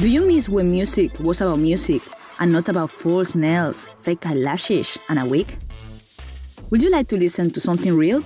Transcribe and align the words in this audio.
Do 0.00 0.08
you 0.08 0.26
miss 0.26 0.48
when 0.48 0.70
music 0.70 1.20
was 1.20 1.42
about 1.42 1.58
music 1.58 2.00
and 2.38 2.50
not 2.50 2.70
about 2.70 2.90
false 2.90 3.34
nails, 3.34 3.88
fake 4.00 4.26
eyelashes, 4.26 4.98
and 5.10 5.18
a 5.18 5.26
wig? 5.26 5.54
Would 6.70 6.82
you 6.82 6.90
like 6.90 7.06
to 7.08 7.18
listen 7.18 7.50
to 7.50 7.60
something 7.60 7.94
real? 7.94 8.24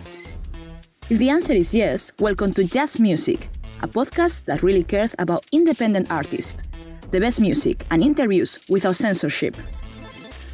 If 1.10 1.18
the 1.18 1.30
answer 1.30 1.52
is 1.52 1.74
yes, 1.74 2.12
welcome 2.20 2.54
to 2.54 2.62
Just 2.62 3.00
Music, 3.00 3.48
a 3.82 3.88
podcast 3.88 4.44
that 4.44 4.62
really 4.62 4.84
cares 4.84 5.16
about 5.18 5.46
independent 5.50 6.12
artists, 6.12 6.62
the 7.10 7.18
best 7.18 7.40
music, 7.40 7.84
and 7.90 8.04
interviews 8.04 8.64
without 8.68 8.94
censorship. 8.94 9.56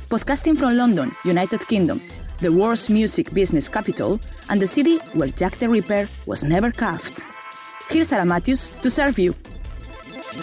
Podcasting 0.09 0.57
from 0.57 0.75
London, 0.79 1.15
United 1.27 1.69
Kingdom, 1.69 2.01
the 2.39 2.51
world's 2.51 2.89
music 2.89 3.31
business 3.35 3.69
capital, 3.69 4.19
and 4.49 4.59
the 4.59 4.67
city 4.67 4.97
where 5.13 5.29
Jack 5.29 5.57
the 5.57 5.69
Ripper 5.69 6.09
was 6.25 6.45
never 6.45 6.71
carved. 6.71 7.25
Here's 7.91 8.09
Sara 8.09 8.25
Mathius 8.25 8.71
to 8.81 8.89
serve 8.89 9.19
you. 9.19 9.35
No 10.33 10.39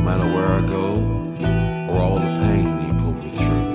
matter 0.00 0.24
where 0.24 0.46
I 0.46 0.62
go, 0.66 0.96
or 1.92 2.00
all 2.00 2.18
the 2.18 2.32
pain 2.40 2.64
you 2.86 2.94
put 2.94 3.12
me 3.22 3.30
through. 3.30 3.66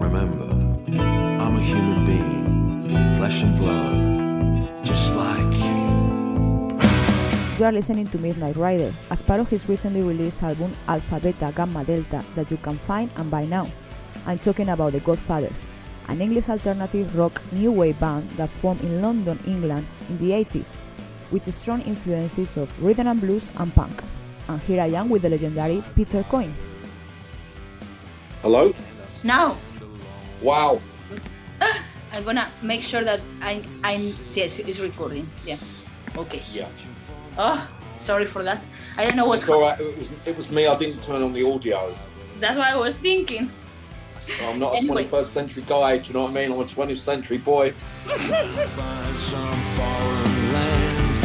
Remember, 0.00 0.50
I'm 0.98 1.54
a 1.54 1.60
human 1.60 2.04
being, 2.04 3.14
flesh 3.14 3.44
and 3.44 3.56
blood, 3.56 4.84
just 4.84 5.14
like 5.14 5.54
you. 5.58 6.76
You 7.58 7.64
are 7.66 7.72
listening 7.72 8.08
to 8.08 8.18
Midnight 8.18 8.56
Rider 8.56 8.92
as 9.12 9.22
part 9.22 9.38
of 9.38 9.48
his 9.48 9.68
recently 9.68 10.02
released 10.02 10.42
album 10.42 10.74
Alpha 10.88 11.20
Beta 11.20 11.52
Gamma 11.54 11.84
Delta 11.84 12.24
that 12.34 12.50
you 12.50 12.56
can 12.56 12.78
find 12.78 13.12
and 13.14 13.30
buy 13.30 13.44
now. 13.44 13.70
I'm 14.26 14.40
talking 14.40 14.70
about 14.70 14.90
the 14.90 14.98
Godfathers, 14.98 15.68
an 16.12 16.20
English 16.20 16.50
alternative 16.50 17.16
rock 17.16 17.40
new 17.52 17.72
wave 17.72 17.98
band 17.98 18.28
that 18.36 18.50
formed 18.60 18.82
in 18.82 19.00
London, 19.00 19.38
England 19.46 19.86
in 20.10 20.18
the 20.18 20.30
80s, 20.30 20.76
with 21.30 21.50
strong 21.52 21.80
influences 21.82 22.58
of 22.58 22.68
rhythm 22.84 23.06
and 23.06 23.18
blues 23.18 23.50
and 23.56 23.74
punk. 23.74 24.02
And 24.48 24.60
here 24.60 24.82
I 24.82 24.88
am 24.88 25.08
with 25.08 25.22
the 25.22 25.30
legendary 25.30 25.82
Peter 25.96 26.22
Coyne. 26.24 26.54
Hello? 28.42 28.74
Now, 29.24 29.56
Wow. 30.42 30.82
I'm 32.12 32.24
gonna 32.24 32.48
make 32.60 32.82
sure 32.82 33.04
that 33.04 33.20
I, 33.40 33.62
I'm, 33.82 34.12
yes, 34.32 34.58
it's 34.58 34.80
recording. 34.80 35.30
Yeah. 35.46 35.56
Okay. 36.16 36.42
Yeah. 36.52 36.68
Oh, 37.38 37.66
sorry 37.94 38.26
for 38.26 38.42
that. 38.42 38.62
I 38.98 39.06
don't 39.06 39.16
know 39.16 39.24
what's 39.24 39.42
It's 39.44 39.50
all 39.50 39.62
right. 39.62 39.80
It 39.80 39.96
was, 39.96 40.08
it 40.26 40.36
was 40.36 40.50
me. 40.50 40.66
I 40.66 40.76
didn't 40.76 41.00
turn 41.00 41.22
on 41.22 41.32
the 41.32 41.48
audio. 41.50 41.96
That's 42.38 42.58
what 42.58 42.66
I 42.66 42.76
was 42.76 42.98
thinking. 42.98 43.50
I'm 44.42 44.58
not 44.58 44.74
a 44.74 44.78
21st 44.78 45.24
century 45.24 45.64
guy. 45.66 45.98
Do 45.98 46.08
you 46.08 46.14
know 46.14 46.22
what 46.22 46.30
I 46.30 46.34
mean? 46.34 46.52
I'm 46.52 46.60
a 46.60 46.64
20th 46.64 46.98
century 46.98 47.38
boy. 47.38 47.72
Find 48.06 49.18
some 49.18 49.62
foreign 49.76 50.52
land 50.52 51.24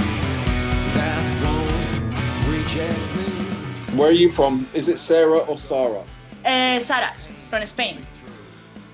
that 0.98 1.26
won't 1.44 2.48
reject 2.48 3.00
me. 3.16 3.98
Where 3.98 4.10
are 4.10 4.20
you 4.24 4.32
from? 4.32 4.68
Is 4.74 4.90
it 4.90 5.00
Sarah 5.00 5.40
or 5.40 5.58
Sarah? 5.58 6.04
Uh, 6.46 6.80
Sara, 6.80 7.14
from 7.50 7.66
Spain, 7.66 8.06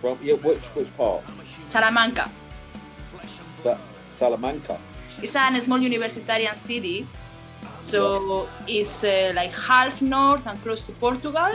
From 0.01 0.17
yeah, 0.21 0.33
which 0.35 0.65
which 0.75 0.89
part? 0.97 1.23
Salamanca. 1.69 2.29
Sa- 3.57 3.77
Salamanca. 4.09 4.79
It's 5.21 5.35
a 5.35 5.61
small 5.61 5.79
universitarian 5.79 6.57
city, 6.57 7.07
so 7.81 8.47
it's 8.67 9.03
uh, 9.03 9.31
like 9.35 9.51
half 9.53 10.01
north 10.01 10.45
and 10.47 10.61
close 10.63 10.85
to 10.88 10.91
Portugal, 10.93 11.51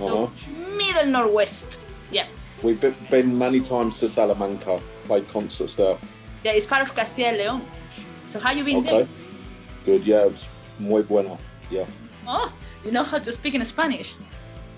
so 0.00 0.24
Uh-huh. 0.24 0.76
middle 0.76 1.06
northwest. 1.06 1.80
Yeah. 2.10 2.26
We've 2.62 2.80
been, 3.10 3.38
many 3.38 3.60
times 3.60 4.00
to 4.00 4.08
Salamanca. 4.08 4.80
Played 5.04 5.28
concerts 5.28 5.74
there. 5.74 5.96
Yeah, 6.44 6.52
it's 6.52 6.66
part 6.66 6.82
of 6.88 6.94
Castilla 6.94 7.32
y 7.32 7.38
León. 7.38 7.60
So 8.30 8.38
how 8.38 8.52
you 8.52 8.64
been 8.64 8.76
Okay. 8.78 8.90
there? 8.90 9.08
Good. 9.86 10.06
Yeah. 10.06 10.26
It 10.26 10.32
was 10.32 10.44
muy 10.78 11.02
bueno. 11.02 11.38
Yeah. 11.70 11.86
Oh, 12.26 12.52
you 12.84 12.90
know 12.92 13.02
how 13.04 13.18
to 13.18 13.32
speak 13.32 13.54
in 13.54 13.64
Spanish. 13.64 14.14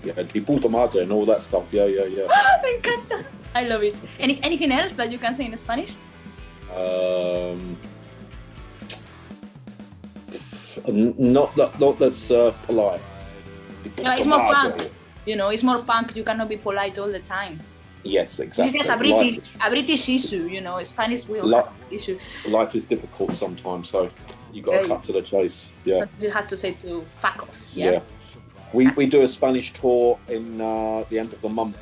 Yeah. 0.03 0.13
Y 0.33 0.41
puta 0.41 0.69
madre 0.69 1.01
and 1.01 1.11
all 1.11 1.25
that 1.25 1.43
stuff. 1.43 1.63
Yeah. 1.71 1.85
Yeah. 1.85 2.05
Yeah. 2.05 2.27
Ah, 2.29 2.59
me 2.63 2.75
encanta. 2.77 3.23
I 3.55 3.63
love 3.67 3.83
it. 3.83 3.95
Any, 4.19 4.39
anything 4.43 4.71
else 4.71 4.95
that 4.95 5.11
you 5.11 5.19
can 5.19 5.33
say 5.35 5.45
in 5.45 5.55
Spanish? 5.57 5.95
Um, 6.75 7.77
not 10.87 11.55
that. 11.55 11.79
Not 11.79 11.99
that's 11.99 12.31
uh, 12.31 12.51
polite. 12.65 13.01
Yeah, 13.97 14.15
it's 14.17 14.25
more 14.25 14.39
madre. 14.51 14.89
You 15.25 15.35
know, 15.35 15.49
it's 15.49 15.63
more 15.63 15.81
punk. 15.83 16.15
You 16.15 16.23
cannot 16.23 16.49
be 16.49 16.57
polite 16.57 16.99
all 16.99 17.11
the 17.11 17.19
time. 17.19 17.59
Yes, 18.03 18.31
This 18.37 18.39
exactly. 18.47 18.79
is 18.81 18.89
a 18.89 18.97
British, 18.97 19.39
a 19.65 19.69
British 19.69 20.09
issue. 20.09 20.47
You 20.47 20.59
know, 20.59 20.83
Spanish 20.83 21.27
will 21.27 21.49
have 21.53 21.71
issue. 21.89 22.19
life 22.49 22.75
is 22.75 22.83
difficult 22.83 23.33
sometimes, 23.35 23.89
so 23.89 24.09
you 24.51 24.61
got 24.61 24.73
to 24.73 24.81
Yeah. 24.81 24.87
cut 24.87 25.03
to 25.03 25.13
the 25.13 25.21
chase. 25.21 25.69
Yeah, 25.85 26.05
you 26.19 26.29
have 26.29 26.49
to 26.49 26.57
say 26.59 26.73
to 26.81 27.05
fuck 27.21 27.43
off. 27.43 27.57
yeah. 27.73 27.91
Yeah. 27.91 27.99
We, 28.73 28.87
we 28.97 29.05
do 29.05 29.21
a 29.21 29.27
Spanish 29.27 29.71
tour 29.71 30.19
in 30.27 30.59
uh, 30.59 31.05
the 31.09 31.19
end 31.19 31.31
of 31.31 31.39
the 31.41 31.47
month. 31.49 31.77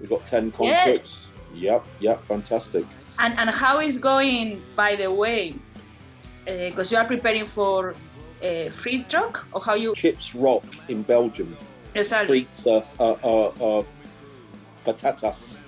We've 0.00 0.08
got 0.10 0.26
ten 0.26 0.50
concerts. 0.50 1.28
Yeah. 1.54 1.72
Yep, 1.72 1.86
yep, 2.00 2.24
fantastic. 2.26 2.84
And 3.18 3.38
and 3.38 3.50
how 3.50 3.78
is 3.80 3.98
going? 3.98 4.62
By 4.74 4.96
the 4.96 5.12
way, 5.12 5.54
because 6.46 6.90
you 6.90 6.98
are 6.98 7.04
preparing 7.04 7.46
for 7.46 7.94
uh, 8.42 8.70
free 8.70 9.04
truck 9.08 9.46
or 9.52 9.60
how 9.60 9.74
you 9.74 9.94
Chips 9.94 10.34
Rock 10.34 10.64
in 10.88 11.02
Belgium. 11.02 11.56
Exactly? 11.94 12.44
Frites, 12.46 12.66
uh, 12.66 12.84
uh, 12.98 13.16
uh, 13.22 13.80
uh, 13.80 13.84
patatas. 14.86 15.58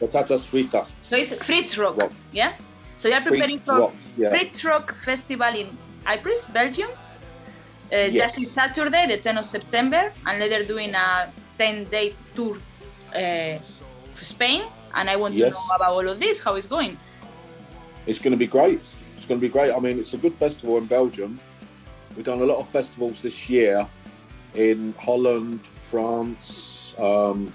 Patatas 0.00 0.42
fritas. 0.46 0.94
So 1.02 1.16
it's 1.16 1.34
Fritz 1.44 1.76
Rock, 1.78 1.96
Rock. 2.00 2.12
yeah. 2.32 2.52
So 2.98 3.08
you 3.08 3.14
are 3.14 3.20
preparing 3.20 3.58
Frites 3.58 3.64
for 3.64 3.78
Rock. 3.80 3.94
Yeah. 4.16 4.30
Fritz 4.30 4.64
Rock 4.64 4.94
Festival 5.04 5.54
in 5.54 5.76
Ypres, 6.06 6.46
Belgium. 6.48 6.90
Uh, 6.90 7.96
Yes. 7.96 8.14
Just 8.14 8.36
this 8.36 8.52
Saturday, 8.52 9.06
the 9.06 9.18
10th 9.18 9.38
of 9.38 9.44
September, 9.46 10.12
and 10.26 10.38
later 10.40 10.62
doing 10.64 10.94
a 10.94 11.32
10-day 11.58 12.14
tour 12.34 12.58
uh, 13.14 13.58
for 14.14 14.24
Spain. 14.24 14.62
And 14.94 15.08
I 15.10 15.16
want 15.16 15.34
Yes. 15.34 15.52
to 15.52 15.54
know 15.54 15.74
about 15.76 15.92
all 15.92 16.08
of 16.08 16.20
this, 16.20 16.40
how 16.42 16.54
it's 16.56 16.66
going. 16.66 16.96
It's 18.06 18.18
going 18.18 18.32
to 18.32 18.36
be 18.38 18.46
great. 18.46 18.80
It's 19.16 19.26
going 19.26 19.40
to 19.40 19.46
be 19.46 19.52
great. 19.52 19.72
I 19.72 19.78
mean, 19.80 19.98
it's 19.98 20.14
a 20.14 20.18
good 20.18 20.34
festival 20.34 20.76
in 20.78 20.86
Belgium. 20.86 21.40
We've 22.14 22.24
done 22.24 22.40
a 22.40 22.44
lot 22.44 22.58
of 22.58 22.68
festivals 22.68 23.20
this 23.22 23.48
year 23.48 23.86
in 24.58 24.92
Holland, 24.98 25.60
France, 25.88 26.92
um, 26.98 27.52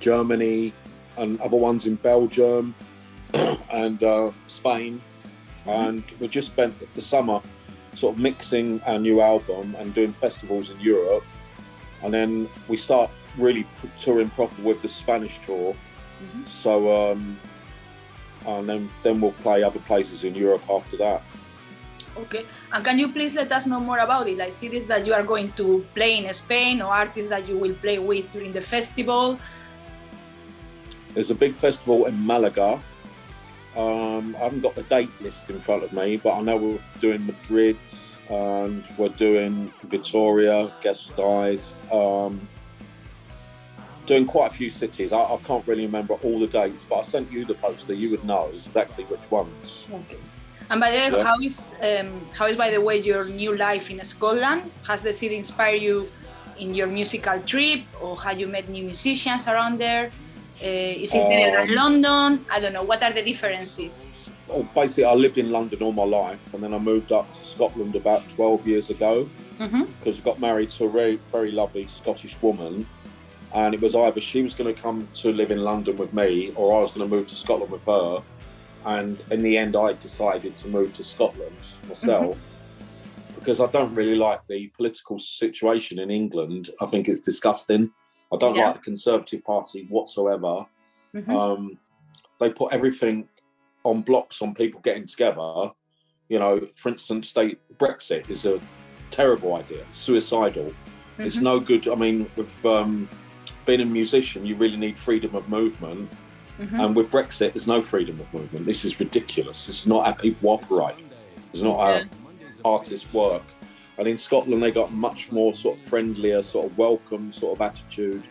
Germany, 0.00 0.72
and 1.16 1.40
other 1.40 1.56
ones 1.56 1.86
in 1.86 1.94
Belgium 1.94 2.74
and 3.72 4.02
uh, 4.02 4.32
Spain. 4.48 5.00
And 5.66 6.02
we 6.18 6.26
just 6.26 6.48
spent 6.48 6.74
the 6.94 7.02
summer 7.02 7.40
sort 7.94 8.16
of 8.16 8.20
mixing 8.20 8.82
our 8.82 8.98
new 8.98 9.20
album 9.20 9.76
and 9.78 9.94
doing 9.94 10.12
festivals 10.14 10.70
in 10.70 10.80
Europe. 10.80 11.24
And 12.02 12.12
then 12.12 12.48
we 12.66 12.76
start 12.76 13.10
really 13.36 13.64
touring 14.00 14.30
proper 14.30 14.60
with 14.62 14.82
the 14.82 14.88
Spanish 14.88 15.38
tour. 15.46 15.74
Mhm. 15.74 16.48
So, 16.48 17.12
um, 17.12 17.38
and 18.46 18.68
then 18.68 18.90
then 19.02 19.20
we'll 19.20 19.38
play 19.42 19.62
other 19.62 19.80
places 19.80 20.24
in 20.24 20.34
Europe 20.34 20.62
after 20.68 20.96
that. 20.96 21.22
Okay. 22.16 22.44
And 22.72 22.84
can 22.84 22.98
you 22.98 23.08
please 23.08 23.34
let 23.34 23.50
us 23.52 23.66
know 23.66 23.80
more 23.80 23.98
about 23.98 24.28
it, 24.28 24.38
like 24.38 24.52
cities 24.52 24.86
that 24.86 25.06
you 25.06 25.14
are 25.14 25.22
going 25.22 25.52
to 25.52 25.84
play 25.94 26.18
in 26.18 26.32
Spain 26.34 26.82
or 26.82 26.92
artists 26.92 27.30
that 27.30 27.48
you 27.48 27.56
will 27.56 27.74
play 27.74 27.98
with 27.98 28.30
during 28.32 28.52
the 28.52 28.60
festival? 28.60 29.38
There's 31.14 31.30
a 31.30 31.34
big 31.34 31.54
festival 31.54 32.06
in 32.06 32.26
Malaga. 32.26 32.80
Um, 33.76 34.34
I 34.36 34.44
haven't 34.44 34.60
got 34.60 34.74
the 34.74 34.82
date 34.84 35.10
list 35.20 35.48
in 35.50 35.60
front 35.60 35.84
of 35.84 35.92
me, 35.92 36.16
but 36.16 36.34
I 36.34 36.40
know 36.42 36.56
we're 36.56 36.78
doing 37.00 37.24
Madrid 37.24 37.76
and 38.28 38.84
we're 38.96 39.08
doing 39.08 39.72
Vitoria, 39.84 40.72
Gasteiz, 40.82 41.80
um, 41.92 42.48
doing 44.06 44.26
quite 44.26 44.50
a 44.50 44.54
few 44.54 44.70
cities. 44.70 45.12
I, 45.12 45.20
I 45.20 45.36
can't 45.44 45.66
really 45.66 45.86
remember 45.86 46.14
all 46.14 46.40
the 46.40 46.46
dates, 46.46 46.84
but 46.88 46.96
I 46.96 47.02
sent 47.02 47.30
you 47.30 47.44
the 47.44 47.54
poster. 47.54 47.92
You 47.92 48.10
would 48.10 48.24
know 48.24 48.50
exactly 48.66 49.04
which 49.04 49.30
ones. 49.30 49.86
And 50.70 50.80
by 50.80 50.90
the 50.92 50.96
way, 50.98 51.10
Yeah. 51.10 51.24
how 51.24 51.38
is 51.40 51.76
um, 51.82 52.08
how 52.38 52.46
is 52.46 52.56
by 52.56 52.70
the 52.70 52.80
way 52.80 52.96
your 53.00 53.24
new 53.24 53.56
life 53.56 53.90
in 53.90 54.02
Scotland? 54.04 54.62
Has 54.86 55.02
the 55.02 55.12
city 55.12 55.36
inspired 55.36 55.82
you 55.82 56.08
in 56.58 56.74
your 56.74 56.86
musical 56.86 57.38
trip, 57.40 57.82
or 58.00 58.16
have 58.20 58.38
you 58.38 58.46
met 58.46 58.68
new 58.68 58.84
musicians 58.84 59.48
around 59.48 59.78
there? 59.78 60.10
Uh, 60.62 60.66
is 61.04 61.14
it 61.14 61.24
better 61.28 61.50
than 61.56 61.68
Um, 61.70 61.74
London? 61.82 62.44
I 62.50 62.60
don't 62.60 62.72
know. 62.72 62.82
What 62.84 63.02
are 63.02 63.12
the 63.12 63.22
differences? 63.22 64.06
Well, 64.46 64.66
basically, 64.74 65.04
I 65.04 65.14
lived 65.14 65.38
in 65.38 65.50
London 65.50 65.82
all 65.82 65.92
my 65.92 66.04
life, 66.04 66.42
and 66.54 66.62
then 66.62 66.72
I 66.74 66.78
moved 66.78 67.10
up 67.12 67.32
to 67.32 67.42
Scotland 67.44 67.96
about 67.96 68.28
12 68.28 68.66
years 68.66 68.90
ago. 68.90 69.28
hmm 69.58 69.82
because 70.00 70.18
I 70.20 70.22
got 70.22 70.40
married 70.40 70.70
to 70.70 70.84
a 70.84 70.88
very, 70.88 71.18
very 71.32 71.50
lovely 71.50 71.86
Scottish 72.00 72.34
woman. 72.40 72.86
And 73.52 73.74
it 73.74 73.80
was 73.82 73.94
either 73.94 74.18
she 74.20 74.40
was 74.42 74.54
going 74.54 74.74
to 74.74 74.80
come 74.80 75.06
to 75.22 75.32
live 75.32 75.50
in 75.50 75.58
London 75.70 75.96
with 75.98 76.12
me 76.14 76.52
or 76.54 76.64
I 76.78 76.80
was 76.80 76.90
going 76.92 77.06
to 77.08 77.14
move 77.16 77.26
to 77.28 77.34
Scotland 77.34 77.70
with 77.70 77.84
her. 77.84 78.22
And 78.84 79.22
in 79.30 79.42
the 79.42 79.56
end, 79.58 79.76
I 79.76 79.92
decided 79.94 80.56
to 80.58 80.68
move 80.68 80.94
to 80.94 81.04
Scotland 81.04 81.56
myself 81.88 82.36
because 83.34 83.60
I 83.60 83.66
don't 83.66 83.94
really 83.94 84.16
like 84.16 84.40
the 84.48 84.68
political 84.76 85.18
situation 85.18 85.98
in 85.98 86.10
England. 86.10 86.70
I 86.80 86.86
think 86.86 87.08
it's 87.08 87.20
disgusting. 87.20 87.90
I 88.32 88.36
don't 88.36 88.54
Yeah. 88.54 88.66
like 88.66 88.76
the 88.76 88.82
Conservative 88.82 89.42
Party 89.44 89.86
whatsoever. 89.90 90.66
Mhm. 91.14 91.28
Um, 91.28 91.78
they 92.38 92.50
put 92.50 92.72
everything 92.72 93.28
on 93.84 94.02
blocks 94.02 94.40
on 94.42 94.54
people 94.54 94.80
getting 94.80 95.06
together 95.06 95.72
you 96.30 96.38
know, 96.38 96.60
for 96.76 96.90
instance, 96.90 97.28
state 97.28 97.58
Brexit 97.76 98.30
is 98.30 98.46
a 98.46 98.60
terrible 99.10 99.56
idea, 99.56 99.84
suicidal. 99.90 100.72
It's 101.18 101.38
Mhm. 101.38 101.42
no 101.42 101.58
good. 101.58 101.88
I 101.88 101.96
mean, 101.96 102.30
with 102.36 102.64
um, 102.64 103.08
being 103.66 103.80
a 103.80 103.84
musician, 103.84 104.46
you 104.46 104.54
really 104.54 104.76
need 104.76 104.96
freedom 104.96 105.34
of 105.34 105.48
movement. 105.48 106.08
Mhm. 106.60 106.84
And 106.84 106.96
with 106.96 107.10
Brexit, 107.10 107.52
there's 107.54 107.66
no 107.66 107.80
freedom 107.80 108.20
of 108.20 108.32
movement. 108.34 108.66
This 108.66 108.84
is 108.84 109.00
ridiculous. 109.00 109.66
This 109.66 109.80
is 109.80 109.86
not 109.86 110.04
how 110.06 110.12
people 110.12 110.50
operate. 110.50 110.96
It's 111.52 111.62
not 111.62 111.78
Yeah. 111.78 112.04
how 112.64 112.72
artists 112.76 113.12
work. 113.14 113.42
And 113.98 114.06
in 114.06 114.18
Scotland, 114.18 114.62
they 114.62 114.70
got 114.70 114.92
much 114.92 115.32
more 115.32 115.52
sort 115.54 115.78
of 115.78 115.84
friendlier, 115.84 116.42
sort 116.42 116.66
of 116.66 116.76
welcome 116.78 117.32
sort 117.32 117.56
of 117.56 117.62
attitude 117.62 118.22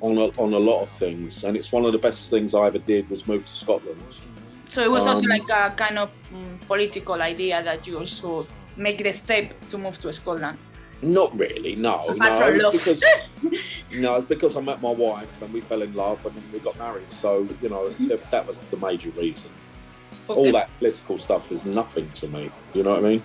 on 0.00 0.16
a, 0.16 0.26
on 0.40 0.54
a 0.54 0.58
lot 0.58 0.82
of 0.82 0.90
things. 0.92 1.44
And 1.44 1.56
it's 1.56 1.70
one 1.72 1.84
of 1.84 1.92
the 1.92 1.98
best 1.98 2.30
things 2.30 2.54
I 2.54 2.66
ever 2.66 2.78
did 2.78 3.08
was 3.10 3.26
move 3.26 3.44
to 3.44 3.54
Scotland. 3.54 4.00
So 4.68 4.82
it 4.84 4.90
was 4.90 5.06
also 5.06 5.22
Um, 5.22 5.28
like 5.28 5.48
a 5.50 5.74
kind 5.76 5.98
of 5.98 6.10
mm, 6.32 6.60
political 6.66 7.20
idea 7.20 7.62
that 7.62 7.86
you 7.86 7.98
also 7.98 8.46
make 8.76 9.02
the 9.02 9.12
step 9.12 9.52
to 9.70 9.78
move 9.78 10.00
to 10.00 10.12
Scotland. 10.12 10.56
Not 11.02 11.36
really, 11.38 11.76
no. 11.76 12.04
No, 12.16 12.46
it's 12.46 12.70
because 12.72 13.02
no, 13.90 14.16
it's 14.16 14.28
because 14.28 14.56
I 14.56 14.60
met 14.60 14.82
my 14.82 14.90
wife 14.90 15.30
and 15.40 15.52
we 15.52 15.60
fell 15.62 15.82
in 15.82 15.94
love 15.94 16.24
and 16.26 16.34
we 16.52 16.58
got 16.58 16.78
married. 16.78 17.10
So 17.10 17.48
you 17.62 17.68
know 17.70 17.88
that, 18.08 18.30
that 18.30 18.46
was 18.46 18.60
the 18.70 18.76
major 18.76 19.10
reason. 19.10 19.50
All 20.28 20.52
that 20.52 20.68
political 20.78 21.18
stuff 21.18 21.50
is 21.50 21.64
nothing 21.64 22.08
to 22.14 22.28
me. 22.28 22.50
You 22.74 22.82
know 22.82 22.90
what 22.90 23.04
I 23.04 23.08
mean? 23.08 23.22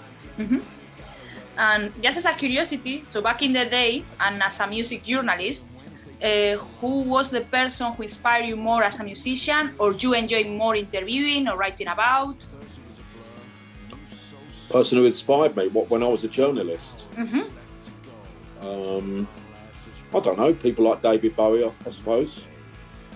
And 1.58 1.92
just 2.02 2.18
as 2.18 2.26
a 2.26 2.34
curiosity, 2.34 3.04
so 3.08 3.22
back 3.22 3.42
in 3.42 3.54
the 3.54 3.66
day, 3.66 4.04
and 4.20 4.42
as 4.42 4.60
a 4.60 4.68
music 4.68 5.04
journalist, 5.04 5.78
uh, 6.22 6.58
who 6.80 7.02
was 7.02 7.32
the 7.32 7.42
person 7.42 7.92
who 7.94 8.04
inspired 8.04 8.46
you 8.46 8.56
more 8.56 8.84
as 8.84 9.00
a 9.00 9.04
musician, 9.04 9.74
or 9.80 9.94
you 9.94 10.14
enjoy 10.14 10.44
more 10.46 10.76
interviewing 10.76 11.48
or 11.48 11.58
writing 11.58 11.88
about? 11.88 12.36
Person 14.70 14.98
who 14.98 15.06
inspired 15.06 15.56
me 15.56 15.68
what 15.70 15.90
when 15.90 16.04
I 16.04 16.08
was 16.08 16.24
a 16.24 16.28
journalist. 16.28 17.06
Mhm. 17.16 17.46
Um, 18.66 19.28
I 20.14 20.20
don't 20.20 20.38
know. 20.38 20.54
People 20.54 20.86
like 20.86 21.02
David 21.02 21.36
Bowie, 21.36 21.66
I, 21.66 21.92
suppose. 21.92 22.42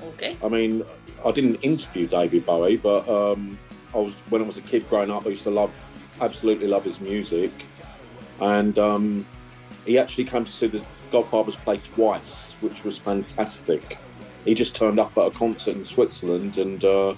Okay. 0.04 0.38
I 0.44 0.48
mean, 0.48 0.84
I 1.26 1.32
didn't 1.32 1.56
interview 1.58 2.08
David 2.08 2.46
Bowie, 2.46 2.78
but 2.78 3.08
um, 3.08 3.58
I 3.94 3.98
was 3.98 4.14
when 4.30 4.42
I 4.42 4.46
was 4.46 4.58
a 4.58 4.62
kid 4.62 4.88
growing 4.90 5.12
up. 5.12 5.26
I 5.26 5.30
used 5.30 5.44
to 5.44 5.50
love, 5.50 5.72
absolutely 6.22 6.68
love 6.68 6.84
his 6.84 7.00
music, 7.00 7.52
and 8.40 8.78
um, 8.78 9.26
he 9.86 9.98
actually 9.98 10.26
came 10.26 10.46
to 10.46 10.52
see 10.52 10.68
the 10.68 10.84
Godfathers 11.12 11.56
play 11.56 11.78
twice, 11.78 12.54
which 12.62 12.84
was 12.84 12.98
fantastic. 12.98 13.98
He 14.46 14.54
just 14.54 14.76
turned 14.76 15.00
up 15.00 15.18
at 15.18 15.28
a 15.28 15.32
concert 15.32 15.76
in 15.76 15.86
Switzerland, 15.86 16.58
and 16.58 16.84
uh, 16.84 17.16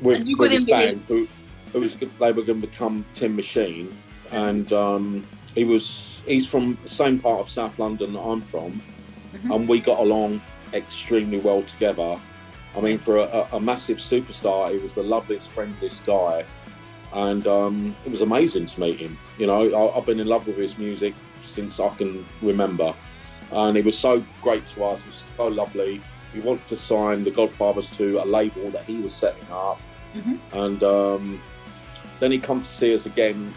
with, 0.00 0.20
And 0.20 0.38
with 0.38 0.52
his 0.52 0.64
band, 0.64 1.04
who, 1.08 1.28
who 1.72 1.80
was 1.80 1.96
they 1.96 2.32
were 2.32 2.42
going 2.42 2.60
to 2.60 2.66
become 2.66 3.04
Tin 3.14 3.36
Machine, 3.36 3.94
and 4.30 4.72
um, 4.72 5.26
he 5.54 5.64
was 5.64 6.22
he's 6.26 6.46
from 6.46 6.76
the 6.82 6.88
same 6.88 7.18
part 7.18 7.40
of 7.40 7.48
South 7.48 7.78
London 7.78 8.12
that 8.12 8.20
I'm 8.20 8.42
from, 8.42 8.80
Mhm. 9.34 9.54
and 9.54 9.68
we 9.68 9.80
got 9.80 9.98
along 9.98 10.40
extremely 10.72 11.38
well 11.38 11.62
together. 11.62 12.18
I 12.76 12.80
mean, 12.80 12.98
for 12.98 13.16
a, 13.18 13.48
a- 13.52 13.60
massive 13.60 13.98
superstar, 13.98 14.70
he 14.72 14.78
was 14.78 14.94
the 14.94 15.02
loveliest, 15.02 15.48
friendliest 15.50 16.04
guy, 16.06 16.44
and 17.12 17.44
um, 17.48 17.96
it 18.04 18.12
was 18.12 18.20
amazing 18.20 18.66
to 18.66 18.80
meet 18.80 18.98
him. 18.98 19.18
You 19.38 19.46
know, 19.48 19.68
I, 19.74 19.96
I've 19.98 20.06
been 20.06 20.20
in 20.20 20.28
love 20.28 20.46
with 20.46 20.56
his 20.56 20.78
music 20.78 21.14
since 21.44 21.80
I 21.80 21.88
can 21.96 22.24
remember, 22.42 22.94
and 23.50 23.76
he 23.76 23.82
was 23.82 23.98
so 23.98 24.22
great 24.40 24.64
to 24.68 24.84
us. 24.84 25.02
He's 25.04 25.24
so 25.36 25.48
lovely. 25.48 26.00
He 26.32 26.38
wanted 26.40 26.66
to 26.68 26.76
sign 26.76 27.24
the 27.24 27.32
Godfathers 27.32 27.90
to 27.98 28.22
a 28.22 28.24
label 28.24 28.70
that 28.70 28.84
he 28.84 28.98
was 29.00 29.12
setting 29.12 29.50
up, 29.50 29.80
Mhm. 30.14 30.38
and 30.52 30.82
um, 30.84 31.42
then 32.20 32.30
he 32.30 32.38
comes 32.38 32.68
to 32.68 32.72
see 32.74 32.94
us 32.94 33.06
again 33.06 33.52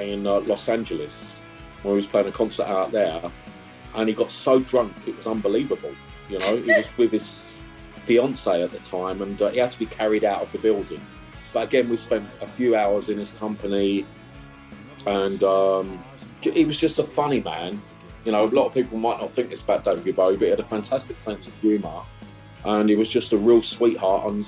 in 0.00 0.26
uh, 0.26 0.40
Los 0.40 0.68
Angeles, 0.68 1.34
where 1.82 1.94
he 1.94 1.96
was 1.96 2.06
playing 2.06 2.28
a 2.28 2.32
concert 2.32 2.66
out 2.66 2.92
there, 2.92 3.30
and 3.94 4.08
he 4.08 4.14
got 4.14 4.30
so 4.30 4.58
drunk 4.60 4.92
it 5.06 5.16
was 5.16 5.26
unbelievable. 5.26 5.94
You 6.28 6.38
know, 6.38 6.56
he 6.56 6.72
was 6.72 6.86
with 6.96 7.12
his 7.12 7.60
fiance 8.04 8.62
at 8.62 8.72
the 8.72 8.78
time, 8.78 9.22
and 9.22 9.40
uh, 9.40 9.50
he 9.50 9.58
had 9.58 9.72
to 9.72 9.78
be 9.78 9.86
carried 9.86 10.24
out 10.24 10.42
of 10.42 10.52
the 10.52 10.58
building. 10.58 11.00
But 11.52 11.68
again, 11.68 11.88
we 11.88 11.96
spent 11.96 12.28
a 12.40 12.46
few 12.46 12.76
hours 12.76 13.08
in 13.08 13.18
his 13.18 13.30
company, 13.32 14.06
and 15.06 15.42
um, 15.42 16.04
he 16.40 16.64
was 16.64 16.78
just 16.78 16.98
a 16.98 17.04
funny 17.04 17.40
man. 17.40 17.80
You 18.24 18.32
know, 18.32 18.44
a 18.44 18.46
lot 18.46 18.66
of 18.66 18.74
people 18.74 18.98
might 18.98 19.20
not 19.20 19.30
think 19.30 19.50
this 19.50 19.62
about 19.62 19.84
David 19.84 20.14
Bowie, 20.14 20.36
but 20.36 20.44
he 20.44 20.50
had 20.50 20.60
a 20.60 20.64
fantastic 20.64 21.20
sense 21.20 21.46
of 21.46 21.54
humour, 21.56 22.02
and 22.64 22.88
he 22.88 22.96
was 22.96 23.08
just 23.08 23.32
a 23.32 23.36
real 23.36 23.62
sweetheart. 23.62 24.32
And 24.32 24.46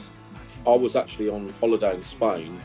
I 0.67 0.77
was 0.77 0.95
actually 0.95 1.29
on 1.29 1.49
holiday 1.61 1.95
in 1.95 2.05
Spain 2.05 2.61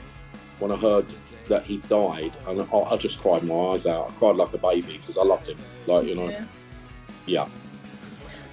when 0.60 0.72
I 0.72 0.76
heard 0.76 1.06
that 1.48 1.66
he 1.66 1.78
died, 1.90 2.34
and 2.48 2.62
I, 2.62 2.78
I 2.78 2.98
just 2.98 3.20
cried 3.20 3.44
my 3.44 3.74
eyes 3.74 3.86
out. 3.86 4.10
I 4.10 4.12
cried 4.20 4.36
like 4.36 4.54
a 4.54 4.58
baby 4.58 4.98
because 4.98 5.18
I 5.18 5.24
loved 5.24 5.48
him. 5.50 5.58
Like 5.86 6.06
you 6.06 6.16
know, 6.16 6.30
Yeah. 6.30 6.46
yeah. 7.26 7.48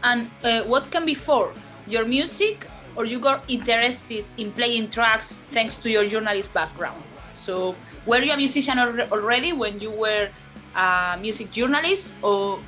And 0.03 0.31
uh, 0.43 0.63
what 0.65 0.91
came 0.91 1.07
before 1.07 1.53
your 1.89 2.05
music, 2.05 2.67
or 2.97 3.05
you 3.05 3.19
got 3.19 3.43
interested 3.49 4.25
in 4.37 4.53
playing 4.53 4.91
tracks 4.91 5.41
thanks 5.51 5.79
to 5.79 5.91
your 5.91 6.07
journalist 6.07 6.53
background? 6.53 7.03
So, 7.37 7.75
were 8.07 8.23
you 8.23 8.33
a 8.33 8.37
musician 8.37 8.79
already 8.79 9.53
when 9.53 9.81
you 9.81 9.91
were 9.91 10.29
a 10.77 11.17
music 11.21 11.51
journalist, 11.53 12.15
or 12.23 12.59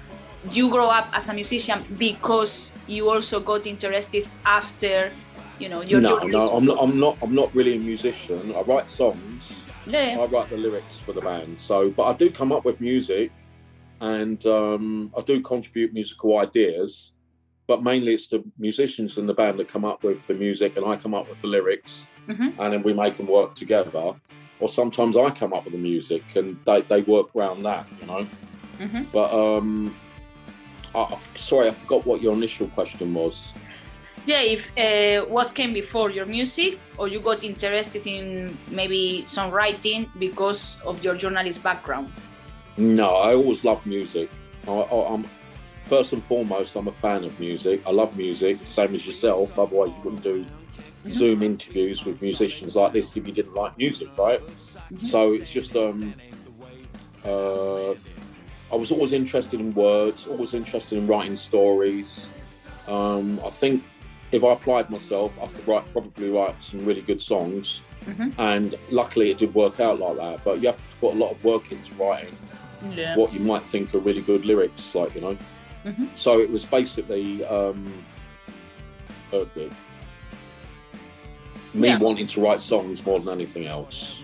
you 0.50 0.70
grow 0.70 0.88
up 0.88 1.10
as 1.14 1.28
a 1.28 1.34
musician 1.34 1.84
because 1.98 2.72
you 2.86 3.10
also 3.10 3.40
got 3.40 3.66
interested 3.66 4.28
after, 4.44 5.10
you 5.58 5.68
know, 5.68 5.82
your 5.82 6.00
no, 6.00 6.20
journalist? 6.20 6.52
no, 6.52 6.56
I'm 6.58 6.64
not. 6.64 6.78
I'm 6.80 6.98
not. 7.00 7.18
I'm 7.22 7.34
not 7.34 7.54
really 7.54 7.76
a 7.76 7.78
musician. 7.78 8.54
I 8.56 8.62
write 8.62 8.88
songs. 8.88 9.65
Yeah. 9.86 10.18
I 10.20 10.24
write 10.26 10.50
the 10.50 10.56
lyrics 10.56 10.98
for 10.98 11.12
the 11.12 11.20
band. 11.20 11.58
So, 11.60 11.90
but 11.90 12.04
I 12.04 12.12
do 12.14 12.30
come 12.30 12.52
up 12.52 12.64
with 12.64 12.80
music, 12.80 13.30
and 14.00 14.44
um, 14.46 15.12
I 15.16 15.20
do 15.22 15.40
contribute 15.40 15.92
musical 15.92 16.38
ideas. 16.38 17.12
But 17.66 17.82
mainly, 17.82 18.14
it's 18.14 18.28
the 18.28 18.44
musicians 18.58 19.18
in 19.18 19.26
the 19.26 19.34
band 19.34 19.58
that 19.58 19.68
come 19.68 19.84
up 19.84 20.02
with 20.04 20.26
the 20.26 20.34
music, 20.34 20.76
and 20.76 20.86
I 20.86 20.96
come 20.96 21.14
up 21.14 21.28
with 21.28 21.40
the 21.40 21.48
lyrics, 21.48 22.06
Mhm. 22.28 22.54
and 22.58 22.72
then 22.72 22.82
we 22.82 22.92
make 22.92 23.16
them 23.16 23.26
work 23.26 23.54
together. 23.54 24.14
Or 24.60 24.68
sometimes 24.68 25.16
I 25.16 25.30
come 25.30 25.52
up 25.52 25.64
with 25.64 25.72
the 25.72 25.78
music, 25.78 26.22
and 26.34 26.58
they, 26.64 26.82
they 26.82 27.02
work 27.02 27.34
around 27.36 27.62
that, 27.64 27.86
you 28.00 28.06
know. 28.06 28.26
Mhm. 28.78 29.06
But 29.12 29.32
um, 29.32 29.94
I- 30.94 31.18
sorry, 31.34 31.68
I 31.68 31.72
forgot 31.72 32.06
what 32.06 32.22
your 32.22 32.32
initial 32.34 32.66
question 32.68 33.12
was. 33.14 33.52
Yeah, 34.26 34.42
if 34.42 34.76
uh, 34.76 35.24
what 35.26 35.54
came 35.54 35.72
before 35.72 36.10
your 36.10 36.26
music, 36.26 36.80
or 36.98 37.06
you 37.06 37.20
got 37.20 37.44
interested 37.44 38.06
in 38.08 38.58
maybe 38.70 39.24
songwriting 39.28 40.08
because 40.18 40.78
of 40.84 41.04
your 41.04 41.14
journalist 41.14 41.62
background. 41.62 42.12
No, 42.76 43.16
I 43.16 43.34
always 43.36 43.62
loved 43.62 43.86
music. 43.86 44.28
I, 44.66 44.72
I, 44.72 45.14
I'm 45.14 45.24
first 45.84 46.12
and 46.12 46.24
foremost, 46.24 46.74
I'm 46.74 46.88
a 46.88 46.92
fan 46.92 47.22
of 47.22 47.38
music. 47.38 47.82
I 47.86 47.90
love 47.92 48.16
music, 48.16 48.58
same 48.66 48.96
as 48.96 49.06
yourself. 49.06 49.56
Otherwise, 49.56 49.90
you 49.90 50.02
wouldn't 50.02 50.24
do 50.24 50.44
Zoom 51.12 51.44
interviews 51.44 52.04
with 52.04 52.20
musicians 52.20 52.74
like 52.74 52.92
this 52.92 53.16
if 53.16 53.28
you 53.28 53.32
didn't 53.32 53.54
like 53.54 53.78
music, 53.78 54.08
right? 54.18 54.42
So 55.04 55.34
it's 55.34 55.52
just 55.52 55.76
um, 55.76 56.14
uh, 57.24 57.90
I 57.90 58.74
was 58.74 58.90
always 58.90 59.12
interested 59.12 59.60
in 59.60 59.72
words, 59.72 60.26
always 60.26 60.52
interested 60.52 60.98
in 60.98 61.06
writing 61.06 61.36
stories. 61.36 62.30
Um, 62.88 63.40
I 63.44 63.50
think 63.50 63.84
if 64.36 64.44
I 64.44 64.52
applied 64.52 64.90
myself, 64.90 65.32
I 65.42 65.46
could 65.46 65.66
write 65.66 65.90
probably 65.92 66.30
write 66.30 66.54
some 66.62 66.84
really 66.84 67.00
good 67.00 67.20
songs. 67.20 67.80
Mhm. 68.04 68.32
And 68.38 68.74
luckily, 68.90 69.30
it 69.30 69.38
did 69.38 69.54
work 69.54 69.80
out 69.80 69.98
like 69.98 70.16
that. 70.16 70.44
But 70.44 70.60
you 70.60 70.68
have 70.68 70.76
to 70.76 70.96
put 71.00 71.14
a 71.14 71.18
lot 71.18 71.32
of 71.32 71.44
work 71.44 71.72
into 71.72 71.92
writing 71.94 72.34
Yeah. 72.94 73.16
what 73.16 73.32
you 73.32 73.40
might 73.40 73.62
think 73.62 73.94
are 73.94 73.98
really 73.98 74.20
good 74.20 74.44
lyrics, 74.44 74.94
like 74.94 75.14
you 75.14 75.20
know. 75.22 75.36
Mhm. 75.84 76.08
So 76.14 76.38
it 76.40 76.50
was 76.50 76.64
basically 76.64 77.44
um, 77.46 77.92
uh, 79.32 79.38
uh, 79.38 79.44
me 81.74 81.88
Yeah. 81.88 81.98
wanting 81.98 82.26
to 82.28 82.40
write 82.40 82.60
songs 82.60 83.04
more 83.04 83.18
than 83.20 83.32
anything 83.40 83.66
else. 83.66 84.20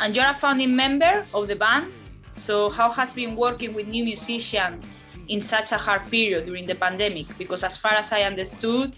And 0.00 0.16
you're 0.16 0.30
a 0.30 0.34
founding 0.34 0.74
member 0.74 1.24
of 1.34 1.46
the 1.48 1.56
band. 1.56 1.92
So 2.36 2.70
how 2.70 2.90
has 2.90 3.12
been 3.12 3.36
working 3.36 3.74
with 3.74 3.86
new 3.86 4.04
musicians 4.04 5.01
in 5.32 5.40
such 5.40 5.72
a 5.72 5.78
hard 5.78 6.04
period 6.10 6.46
during 6.46 6.66
the 6.66 6.74
pandemic? 6.74 7.26
Because 7.38 7.64
as 7.64 7.76
far 7.76 7.94
as 7.94 8.12
I 8.12 8.22
understood, 8.22 8.92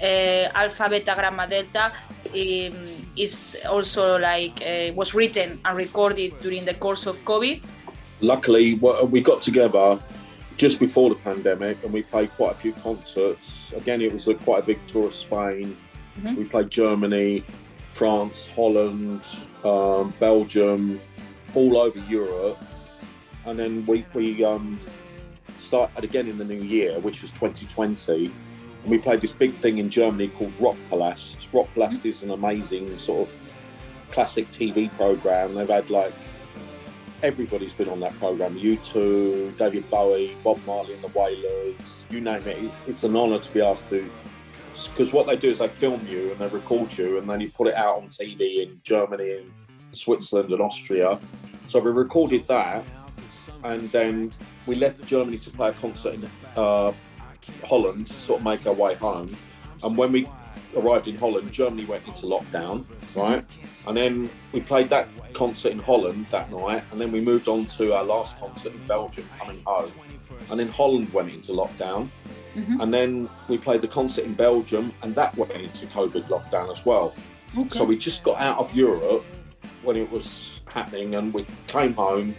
uh, 0.00 0.48
Alpha 0.54 0.88
Beta 0.88 1.14
Gamma 1.16 1.46
Delta 1.46 1.92
um, 2.34 2.76
is 3.16 3.58
also 3.68 4.18
like 4.18 4.62
uh, 4.62 4.92
was 4.94 5.14
written 5.14 5.60
and 5.64 5.76
recorded 5.76 6.38
during 6.40 6.64
the 6.64 6.74
course 6.74 7.06
of 7.06 7.16
COVID. 7.24 7.62
Luckily, 8.20 8.78
we 9.10 9.20
got 9.20 9.42
together 9.42 9.98
just 10.56 10.78
before 10.78 11.10
the 11.10 11.16
pandemic, 11.16 11.82
and 11.82 11.92
we 11.92 12.02
played 12.02 12.30
quite 12.36 12.52
a 12.52 12.58
few 12.58 12.72
concerts. 12.74 13.72
Again, 13.76 14.00
it 14.00 14.12
was 14.12 14.28
a, 14.28 14.34
quite 14.34 14.62
a 14.62 14.66
big 14.66 14.78
tour 14.86 15.06
of 15.06 15.14
Spain. 15.14 15.76
Mhm. 16.20 16.36
We 16.36 16.44
played 16.44 16.70
Germany, 16.70 17.42
France, 17.92 18.48
Holland, 18.54 19.22
um, 19.64 20.14
Belgium, 20.20 21.00
all 21.54 21.76
over 21.78 21.98
Europe, 22.08 22.62
and 23.46 23.58
then 23.58 23.84
we 23.86 24.04
we 24.14 24.44
um, 24.44 24.78
started 25.72 26.04
again 26.04 26.28
in 26.28 26.36
the 26.36 26.44
new 26.44 26.62
year, 26.62 27.00
which 27.00 27.22
was 27.22 27.30
2020. 27.30 28.26
And 28.26 28.90
we 28.90 28.98
played 28.98 29.22
this 29.22 29.32
big 29.32 29.52
thing 29.52 29.78
in 29.78 29.88
Germany 29.88 30.28
called 30.28 30.52
Rock 30.60 30.76
Palast. 30.90 31.46
Rock 31.50 31.66
Palast 31.74 32.00
mm-hmm. 32.00 32.08
is 32.08 32.22
an 32.22 32.30
amazing 32.30 32.98
sort 32.98 33.26
of 33.26 33.34
classic 34.10 34.52
TV 34.52 34.94
program. 34.98 35.54
They've 35.54 35.66
had 35.66 35.88
like 35.88 36.12
everybody's 37.22 37.72
been 37.72 37.88
on 37.88 38.00
that 38.00 38.12
program. 38.18 38.58
U2, 38.58 39.56
David 39.56 39.88
Bowie, 39.88 40.36
Bob 40.44 40.60
Marley 40.66 40.92
and 40.92 41.02
the 41.02 41.18
Wailers, 41.18 42.04
you 42.10 42.20
name 42.20 42.46
it. 42.46 42.62
It's, 42.62 42.76
it's 42.86 43.04
an 43.04 43.16
honour 43.16 43.38
to 43.38 43.52
be 43.54 43.62
asked 43.62 43.88
to. 43.88 44.10
Because 44.90 45.14
what 45.14 45.26
they 45.26 45.36
do 45.36 45.48
is 45.48 45.58
they 45.60 45.68
film 45.68 46.06
you 46.06 46.32
and 46.32 46.38
they 46.38 46.48
record 46.48 46.98
you, 46.98 47.16
and 47.16 47.30
then 47.30 47.40
you 47.40 47.48
put 47.48 47.68
it 47.68 47.74
out 47.76 47.96
on 47.96 48.08
TV 48.08 48.62
in 48.62 48.78
Germany 48.82 49.38
and 49.38 49.50
Switzerland 49.92 50.52
and 50.52 50.60
Austria. 50.60 51.18
So 51.68 51.78
we 51.80 51.90
recorded 51.92 52.46
that, 52.48 52.84
and 53.64 53.88
then 53.90 54.32
we 54.66 54.76
left 54.76 55.04
Germany 55.06 55.38
to 55.38 55.50
play 55.50 55.70
a 55.70 55.72
concert 55.72 56.14
in 56.14 56.28
uh, 56.56 56.92
Holland 57.64 58.06
to 58.08 58.12
sort 58.14 58.40
of 58.40 58.44
make 58.44 58.66
our 58.66 58.72
way 58.72 58.94
home. 58.94 59.36
And 59.82 59.96
when 59.96 60.12
we 60.12 60.28
arrived 60.76 61.08
in 61.08 61.16
Holland, 61.16 61.52
Germany 61.52 61.84
went 61.84 62.06
into 62.06 62.26
lockdown, 62.26 62.84
right? 63.16 63.44
And 63.86 63.96
then 63.96 64.30
we 64.52 64.60
played 64.60 64.88
that 64.90 65.08
concert 65.34 65.72
in 65.72 65.78
Holland 65.78 66.26
that 66.30 66.50
night, 66.50 66.84
and 66.90 67.00
then 67.00 67.10
we 67.10 67.20
moved 67.20 67.48
on 67.48 67.66
to 67.66 67.94
our 67.94 68.04
last 68.04 68.38
concert 68.38 68.72
in 68.72 68.86
Belgium 68.86 69.28
coming 69.38 69.62
home. 69.66 69.90
And 70.50 70.58
then 70.58 70.68
Holland 70.68 71.12
went 71.12 71.30
into 71.30 71.52
lockdown. 71.52 72.08
And 72.80 72.92
then 72.92 73.30
we 73.48 73.56
played 73.58 73.80
the 73.80 73.88
concert 73.88 74.24
in 74.24 74.34
Belgium, 74.34 74.92
and 75.02 75.14
that 75.14 75.34
went 75.36 75.52
into 75.52 75.86
COVID 75.86 76.24
lockdown 76.24 76.70
as 76.70 76.84
well. 76.84 77.14
Okay. 77.56 77.78
So 77.78 77.84
we 77.84 77.96
just 77.96 78.22
got 78.24 78.40
out 78.40 78.58
of 78.58 78.74
Europe 78.74 79.24
when 79.82 79.96
it 79.96 80.10
was 80.10 80.60
happening, 80.66 81.14
and 81.14 81.32
we 81.32 81.46
came 81.66 81.94
home, 81.94 82.34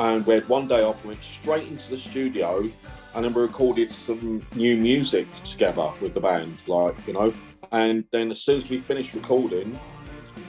and 0.00 0.26
we 0.26 0.34
had 0.34 0.48
one 0.48 0.66
day 0.66 0.82
off. 0.82 1.02
We 1.04 1.08
went 1.08 1.22
straight 1.22 1.68
into 1.68 1.90
the 1.90 1.96
studio, 1.96 2.64
and 3.14 3.24
then 3.24 3.34
we 3.34 3.42
recorded 3.42 3.92
some 3.92 4.44
new 4.54 4.76
music 4.76 5.28
together 5.44 5.92
with 6.00 6.14
the 6.14 6.20
band, 6.20 6.56
like 6.66 6.96
you 7.06 7.12
know. 7.12 7.32
And 7.70 8.04
then 8.10 8.30
as 8.30 8.40
soon 8.40 8.62
as 8.62 8.68
we 8.68 8.80
finished 8.80 9.14
recording, 9.14 9.78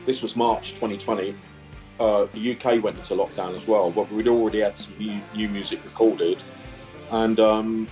this 0.06 0.24
was 0.24 0.36
March 0.36 0.72
2020. 0.72 1.36
Uh, 2.00 2.26
the 2.32 2.56
UK 2.56 2.82
went 2.82 2.98
into 2.98 3.14
lockdown 3.14 3.56
as 3.56 3.68
well, 3.68 3.92
but 3.92 4.10
we'd 4.12 4.30
already 4.30 4.62
had 4.62 4.78
some 4.78 4.98
new, 4.98 5.20
new 5.36 5.50
music 5.50 5.84
recorded, 5.84 6.40
and 7.12 7.40
um, 7.40 7.88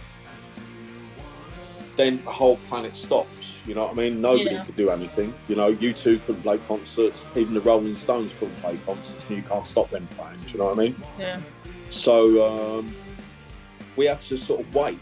then 1.97 2.23
the 2.23 2.31
whole 2.31 2.57
planet 2.69 2.95
stopped. 2.95 3.29
You 3.65 3.75
know 3.75 3.83
what 3.85 3.91
I 3.91 3.95
mean? 3.95 4.21
Nobody 4.21 4.55
Yeah. 4.55 4.63
could 4.65 4.75
do 4.75 4.89
anything. 4.89 5.33
You 5.47 5.55
know, 5.55 5.71
U2 5.73 6.19
couldn't 6.25 6.41
play 6.41 6.57
concerts. 6.67 7.25
Even 7.35 7.53
the 7.53 7.61
Rolling 7.61 7.95
Stones 7.95 8.31
couldn't 8.39 8.59
play 8.61 8.77
concerts, 8.85 9.23
and 9.27 9.37
you 9.37 9.43
can't 9.43 9.67
stop 9.67 9.89
them 9.89 10.07
playing. 10.17 10.37
Do 10.37 10.51
you 10.53 10.57
know 10.59 10.65
what 10.65 10.77
I 10.79 10.81
mean? 10.83 10.95
Yeah. 11.19 11.39
So 11.89 12.79
um, 12.79 12.95
we 13.95 14.05
had 14.05 14.21
to 14.21 14.37
sort 14.37 14.61
of 14.61 14.73
wait. 14.73 14.97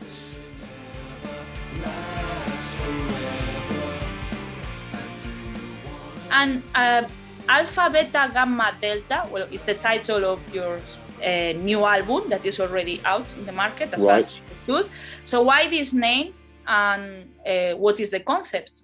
And 6.31 6.61
uh, 6.75 7.03
Alpha, 7.47 7.89
Beta, 7.91 8.29
Gamma, 8.33 8.73
Delta, 8.81 9.27
well, 9.31 9.47
it's 9.51 9.65
the 9.65 9.73
title 9.75 10.25
of 10.25 10.53
your 10.53 10.79
uh, 11.23 11.53
new 11.53 11.85
album 11.85 12.29
that 12.29 12.45
is 12.45 12.59
already 12.59 13.01
out 13.05 13.25
in 13.37 13.45
the 13.45 13.51
market 13.51 13.93
as 13.93 14.03
Right. 14.03 14.29
far 14.29 14.41
good. 14.65 14.89
So 15.23 15.41
why 15.41 15.69
this 15.69 15.93
name 15.93 16.33
and 16.67 17.29
uh, 17.47 17.71
what 17.75 17.99
is 17.99 18.11
the 18.11 18.19
concept? 18.19 18.83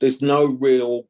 There's 0.00 0.22
no 0.22 0.44
real 0.46 1.04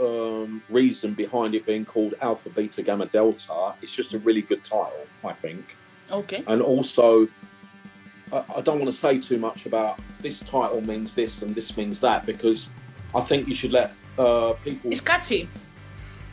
um, 0.00 0.62
reason 0.68 1.14
behind 1.14 1.54
it 1.54 1.64
being 1.66 1.84
called 1.84 2.14
Alpha, 2.20 2.50
Beta, 2.50 2.82
Gamma, 2.82 3.06
Delta. 3.06 3.74
It's 3.82 3.94
just 3.94 4.14
a 4.14 4.18
really 4.18 4.42
good 4.42 4.64
title, 4.64 5.06
I 5.24 5.32
think. 5.34 5.76
Okay. 6.10 6.42
And 6.46 6.60
also, 6.60 7.28
I, 8.32 8.44
I 8.56 8.60
don't 8.62 8.78
want 8.80 8.90
to 8.90 8.96
say 8.98 9.20
too 9.20 9.38
much 9.38 9.66
about 9.66 10.00
this 10.20 10.40
title 10.40 10.80
means 10.80 11.14
this 11.14 11.42
and 11.42 11.54
this 11.54 11.76
means 11.76 12.00
that 12.00 12.26
because 12.26 12.70
I 13.14 13.20
think 13.20 13.46
you 13.46 13.54
should 13.54 13.72
let 13.72 13.92
uh, 14.18 14.54
people. 14.64 14.90
It's 14.90 15.00
catchy. 15.00 15.48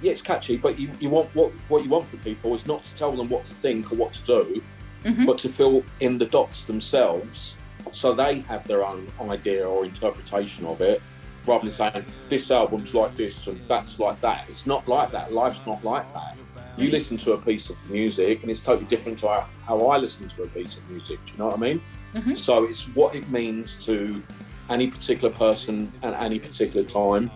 yeah, 0.01 0.13
it's 0.13 0.21
catchy, 0.21 0.57
but 0.57 0.79
you, 0.79 0.89
you 0.99 1.09
want 1.09 1.29
what 1.35 1.51
what 1.67 1.83
you 1.83 1.89
want 1.89 2.07
from 2.09 2.19
people 2.19 2.55
is 2.55 2.65
not 2.65 2.83
to 2.85 2.95
tell 2.95 3.11
them 3.11 3.29
what 3.29 3.45
to 3.45 3.53
think 3.53 3.91
or 3.91 3.95
what 3.95 4.13
to 4.13 4.21
do, 4.25 4.63
Mhm. 5.05 5.25
but 5.25 5.37
to 5.39 5.49
fill 5.49 5.83
in 5.99 6.17
the 6.17 6.25
dots 6.25 6.65
themselves 6.65 7.55
so 7.91 8.13
they 8.13 8.39
have 8.41 8.67
their 8.67 8.85
own 8.85 9.07
idea 9.21 9.67
or 9.67 9.85
interpretation 9.85 10.65
of 10.65 10.81
it, 10.81 11.01
rather 11.45 11.63
than 11.65 11.71
saying 11.73 12.05
this 12.29 12.51
album's 12.51 12.93
like 12.93 13.15
this 13.15 13.47
and 13.47 13.59
that's 13.67 13.99
like 13.99 14.19
that. 14.21 14.45
It's 14.49 14.65
not 14.67 14.87
like 14.87 15.11
that. 15.11 15.31
Life's 15.33 15.65
not 15.65 15.83
like 15.83 16.11
that. 16.13 16.35
You 16.77 16.89
listen 16.91 17.17
to 17.17 17.33
a 17.33 17.37
piece 17.37 17.69
of 17.69 17.75
music 17.89 18.41
and 18.41 18.49
it's 18.51 18.63
totally 18.63 18.85
different 18.87 19.17
to 19.19 19.27
how, 19.27 19.47
how 19.65 19.87
I 19.87 19.97
listen 19.97 20.29
to 20.29 20.43
a 20.43 20.47
piece 20.47 20.77
of 20.77 20.89
music. 20.89 21.19
Do 21.25 21.31
you 21.33 21.37
know 21.39 21.47
what 21.47 21.57
I 21.57 21.59
mean? 21.59 21.81
Mhm. 22.15 22.37
So 22.37 22.63
it's 22.63 22.83
what 22.95 23.15
it 23.15 23.27
means 23.29 23.77
to 23.85 24.21
any 24.69 24.87
particular 24.87 25.33
person 25.33 25.91
at 26.03 26.13
any 26.21 26.39
particular 26.39 26.87
time. 26.87 27.29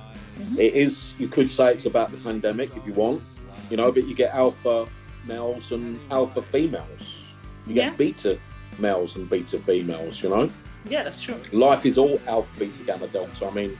It 0.57 0.73
is, 0.75 1.13
you 1.19 1.27
could 1.27 1.51
say 1.51 1.71
it's 1.71 1.85
about 1.85 2.11
the 2.11 2.17
pandemic 2.17 2.75
if 2.77 2.85
you 2.87 2.93
want, 2.93 3.21
you 3.69 3.77
know, 3.77 3.91
but 3.91 4.07
you 4.07 4.15
get 4.15 4.33
alpha 4.33 4.87
males 5.25 5.71
and 5.71 5.99
alpha 6.11 6.41
females. 6.41 7.23
You 7.67 7.73
get 7.73 7.85
Yeah. 7.85 7.95
beta 7.95 8.39
males 8.79 9.15
and 9.15 9.29
beta 9.29 9.57
females, 9.57 10.21
you 10.21 10.29
know. 10.29 10.49
Yeah, 10.89 11.03
that's 11.03 11.21
true. 11.21 11.39
Life 11.51 11.85
is 11.85 11.97
all 11.97 12.19
alpha, 12.27 12.59
beta, 12.59 12.83
gamma, 12.83 13.07
delta. 13.07 13.45
I 13.45 13.51
mean, 13.51 13.77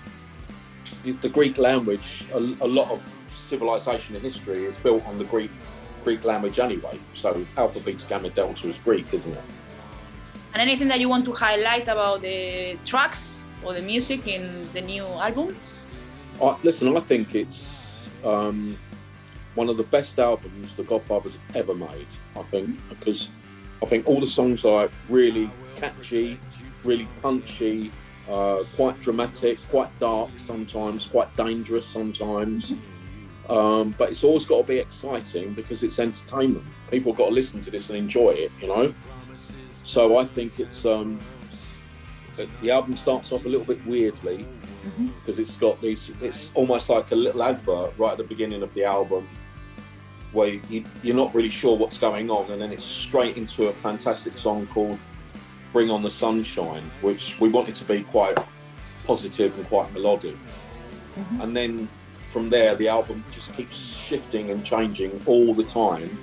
the, 1.04 1.12
the 1.12 1.30
Greek 1.30 1.58
language, 1.58 2.26
a, 2.34 2.38
a 2.38 2.68
lot 2.68 2.90
of 2.92 3.02
civilization 3.36 4.16
and 4.16 4.24
history 4.24 4.66
is 4.66 4.78
built 4.78 5.06
on 5.06 5.18
the 5.18 5.26
Greek 5.26 5.52
Greek 6.04 6.24
language 6.26 6.60
anyway. 6.60 7.00
So 7.16 7.46
alpha, 7.58 7.80
beta, 7.80 8.06
gamma, 8.08 8.30
delta 8.30 8.68
is 8.68 8.78
Greek, 8.80 9.14
isn't 9.14 9.32
it? 9.32 9.44
And 10.54 10.62
anything 10.62 10.88
that 10.90 11.00
you 11.00 11.10
want 11.10 11.26
to 11.26 11.34
highlight 11.34 11.88
about 11.88 12.22
the 12.22 12.78
tracks 12.86 13.48
or 13.64 13.74
the 13.74 13.82
music 13.82 14.28
in 14.28 14.68
the 14.74 14.82
new 14.82 15.06
album? 15.06 15.56
I, 16.42 16.58
listen, 16.64 16.96
I 16.96 17.00
think 17.00 17.36
it's 17.36 18.10
um, 18.24 18.78
one 19.56 19.70
of 19.70 19.78
the 19.78 19.84
best 19.84 20.20
albums 20.20 20.76
the 20.76 20.84
Godfathers 20.84 21.38
ever 21.56 21.74
made. 21.74 22.08
I 22.36 22.44
think 22.44 22.78
because 22.90 23.30
I 23.84 23.86
think 23.86 24.08
all 24.08 24.20
the 24.22 24.28
songs 24.28 24.64
are 24.64 24.90
really 25.10 25.50
catchy, 25.76 26.40
really 26.86 27.08
punchy, 27.22 27.92
uh, 28.30 28.60
quite 28.76 29.00
dramatic, 29.02 29.60
quite 29.68 29.90
dark 30.00 30.32
sometimes, 30.38 31.06
quite 31.06 31.36
dangerous 31.36 31.86
sometimes. 31.86 32.74
Um, 33.50 33.94
but 33.98 34.10
it's 34.10 34.24
always 34.24 34.46
got 34.46 34.62
to 34.62 34.64
be 34.64 34.78
exciting 34.78 35.54
because 35.54 35.84
it's 35.84 36.00
entertainment. 36.00 36.64
People 36.90 37.12
got 37.12 37.28
to 37.28 37.34
listen 37.34 37.60
to 37.62 37.72
this 37.72 37.90
and 37.90 37.98
enjoy 37.98 38.30
it, 38.30 38.54
you 38.62 38.68
know. 38.68 38.94
So 39.84 40.18
I 40.18 40.24
think 40.24 40.62
it's 40.62 40.86
um, 40.86 41.20
the- 42.36 42.48
the 42.62 42.72
album 42.72 42.96
starts 42.96 43.34
off 43.34 43.44
a 43.44 43.50
little 43.50 43.66
bit 43.68 43.86
weirdly 43.86 44.46
because 45.20 45.40
it's 45.40 45.56
got 45.58 45.80
these 45.82 46.12
it's 46.22 46.52
almost 46.56 46.90
like 46.90 47.12
a 47.12 47.16
little 47.16 47.42
advert 47.44 47.94
right 47.98 48.12
at 48.12 48.18
the 48.18 48.24
beginning 48.24 48.62
of 48.64 48.74
the 48.74 48.84
album 48.84 49.28
where 50.34 50.60
you, 50.70 50.84
you're 51.04 51.16
not 51.16 51.34
really 51.34 51.50
sure 51.50 51.78
what's 51.78 51.98
going 51.98 52.30
on 52.30 52.50
and 52.52 52.62
then 52.62 52.72
it's 52.72 52.86
straight 52.86 53.38
into 53.38 53.70
a 53.70 53.74
fantastic 53.74 54.38
song 54.38 54.68
called 54.68 54.98
bring 55.72 55.90
on 55.90 56.04
the 56.04 56.12
sunshine 56.12 56.90
which 57.02 57.40
we 57.40 57.50
wanted 57.50 57.76
to 57.76 57.84
be 57.86 58.04
quite 58.04 58.38
positive 59.06 59.56
and 59.58 59.68
quite 59.68 59.92
melodic. 59.94 60.36
Mm-hmm. 61.18 61.42
And 61.42 61.56
then 61.56 61.90
from 62.32 62.50
there 62.50 62.76
the 62.76 62.88
album 62.88 63.24
just 63.32 63.54
keeps 63.54 63.78
shifting 63.78 64.50
and 64.50 64.66
changing 64.66 65.22
all 65.26 65.54
the 65.54 65.64
time. 65.64 66.18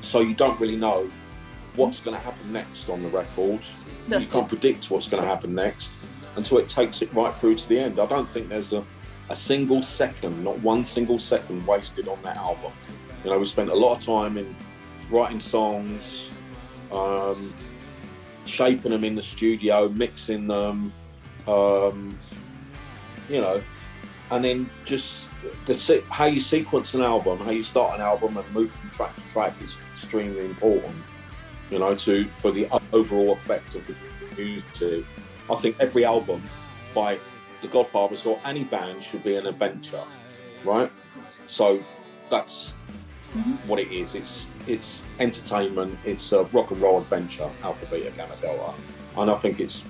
So 0.00 0.20
you 0.20 0.34
don't 0.34 0.58
really 0.60 0.76
know 0.76 1.10
what's 1.76 2.00
going 2.00 2.16
to 2.16 2.22
happen 2.22 2.52
next 2.52 2.88
on 2.88 3.02
the 3.02 3.08
record. 3.08 3.60
That's 4.08 4.26
you 4.26 4.30
can't 4.30 4.48
predict 4.48 4.90
what's 4.90 5.08
going 5.08 5.22
to 5.22 5.28
happen 5.28 5.54
next 5.54 6.06
until 6.36 6.58
it 6.58 6.68
takes 6.68 7.02
it 7.02 7.12
right 7.14 7.34
through 7.36 7.56
to 7.56 7.68
the 7.68 7.78
end. 7.78 7.98
I 7.98 8.06
don't 8.06 8.30
think 8.30 8.48
there's 8.48 8.72
a, 8.72 8.84
a 9.28 9.36
single 9.36 9.82
second, 9.82 10.42
not 10.44 10.58
one 10.60 10.84
single 10.84 11.18
second 11.18 11.66
wasted 11.66 12.08
on 12.08 12.18
that 12.22 12.36
album. 12.36 12.72
You 13.24 13.30
know, 13.30 13.38
we 13.38 13.46
spent 13.46 13.70
a 13.70 13.74
lot 13.74 13.96
of 13.96 14.04
time 14.04 14.36
in 14.36 14.54
writing 15.10 15.40
songs, 15.40 16.30
um, 16.92 17.54
shaping 18.44 18.92
them 18.92 19.02
in 19.02 19.14
the 19.14 19.22
studio, 19.22 19.88
mixing 19.88 20.46
them, 20.46 20.92
um, 21.46 22.18
you 23.30 23.40
know, 23.40 23.62
and 24.30 24.44
then 24.44 24.70
just 24.84 25.26
the 25.66 26.04
how 26.10 26.26
you 26.26 26.40
sequence 26.40 26.94
an 26.94 27.00
album, 27.00 27.38
how 27.38 27.50
you 27.50 27.62
start 27.62 27.94
an 27.94 28.00
album 28.00 28.36
and 28.36 28.52
move 28.52 28.70
from 28.70 28.90
track 28.90 29.16
to 29.16 29.22
track 29.32 29.54
is 29.62 29.76
extremely 29.92 30.44
important. 30.44 30.94
You 31.70 31.78
know, 31.78 31.94
to 31.94 32.26
for 32.38 32.50
the 32.50 32.68
overall 32.92 33.32
effect 33.32 33.74
of 33.74 33.86
the 33.86 33.94
music. 34.36 35.06
I 35.50 35.54
think 35.56 35.76
every 35.80 36.04
album 36.04 36.42
by 36.94 37.18
the 37.62 37.68
Godfathers 37.68 38.24
or 38.24 38.38
any 38.44 38.64
band 38.64 39.02
should 39.02 39.24
be 39.24 39.36
an 39.36 39.46
adventure, 39.46 40.04
right? 40.64 40.90
So 41.46 41.82
that's 42.30 42.74
Mm-hmm. 43.34 43.68
what 43.68 43.80
it 43.80 43.90
is. 43.90 44.14
It's 44.14 44.46
it's 44.66 45.02
entertainment. 45.18 45.98
It's 46.04 46.32
a 46.32 46.44
rock 46.44 46.70
and 46.70 46.80
roll 46.80 46.98
adventure. 46.98 47.50
Alpha, 47.62 47.86
Beta, 47.86 48.10
Gamma, 48.12 48.34
Delta, 48.40 48.72
and 49.16 49.30
I 49.30 49.36
think 49.38 49.58
it's 49.58 49.82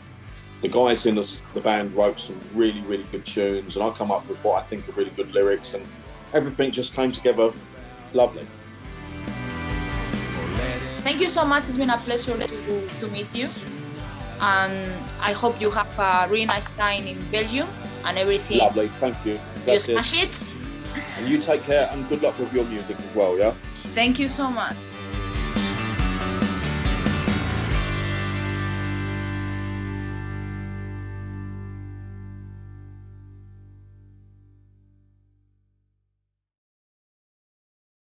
the 0.63 0.69
guys 0.69 1.05
in 1.05 1.17
the, 1.17 1.41
the 1.53 1.61
band 1.61 1.93
wrote 1.95 2.19
some 2.19 2.41
really 2.55 2.81
really 2.83 3.05
good 3.13 3.27
tunes, 3.27 3.77
and 3.77 3.85
I 3.85 3.91
come 3.91 4.11
up 4.11 4.27
with 4.29 4.39
what 4.39 4.63
I 4.63 4.67
think 4.67 4.89
are 4.89 4.93
really 4.93 5.11
good 5.11 5.33
lyrics, 5.35 5.75
and 5.75 5.85
everything 6.33 6.71
just 6.71 6.95
came 6.95 7.13
together 7.13 7.53
lovely. 8.15 8.47
Thank 11.03 11.21
you 11.21 11.29
so 11.29 11.45
much. 11.45 11.69
It's 11.69 11.77
been 11.77 11.91
a 11.91 11.99
pleasure 11.99 12.39
to, 12.39 12.89
to 13.01 13.09
meet 13.09 13.27
you. 13.35 13.47
And 14.41 14.95
I 15.21 15.33
hope 15.33 15.61
you 15.61 15.71
have 15.71 15.99
a 15.99 16.27
really 16.31 16.47
nice 16.47 16.65
time 16.79 17.07
in 17.07 17.21
Belgium 17.31 17.69
and 18.07 18.17
everything. 18.19 18.59
Lovely, 18.59 18.89
thank 19.01 19.17
you. 19.27 19.33
You 19.35 19.41
That's 19.67 19.87
it. 19.87 19.93
smash 19.93 20.15
it. 20.15 20.54
And 21.17 21.29
you 21.29 21.41
take 21.41 21.63
care 21.63 21.89
and 21.93 22.09
good 22.09 22.23
luck 22.23 22.39
with 22.39 22.53
your 22.53 22.65
music 22.65 22.99
as 22.99 23.15
well, 23.15 23.39
yeah? 23.39 23.55
Thank 23.75 24.19
you 24.19 24.29
so 24.29 24.51
much. 24.51 24.95